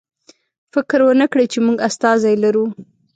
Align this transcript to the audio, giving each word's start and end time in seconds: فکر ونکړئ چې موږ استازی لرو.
فکر 0.73 0.99
ونکړئ 1.07 1.45
چې 1.53 1.59
موږ 1.65 1.77
استازی 1.87 2.35
لرو. 2.43 2.65